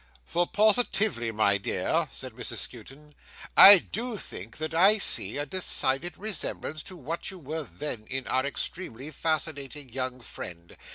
[0.25, 3.13] "For positively, my dear," said Mrs Skewton,
[3.55, 8.25] "I do think that I see a decided resemblance to what you were then, in
[8.25, 10.75] our extremely fascinating young friend.